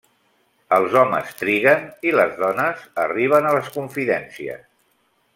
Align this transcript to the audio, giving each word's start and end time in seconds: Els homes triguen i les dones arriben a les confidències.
Els 0.77 0.93
homes 1.01 1.35
triguen 1.41 1.83
i 2.11 2.13
les 2.19 2.33
dones 2.39 2.81
arriben 3.03 3.49
a 3.49 3.55
les 3.57 3.69
confidències. 3.79 4.65